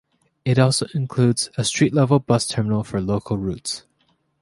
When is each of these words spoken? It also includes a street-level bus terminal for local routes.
It 0.45 0.57
also 0.57 0.87
includes 0.95 1.51
a 1.59 1.63
street-level 1.63 2.21
bus 2.21 2.47
terminal 2.47 2.83
for 2.83 2.99
local 2.99 3.37
routes. 3.37 3.83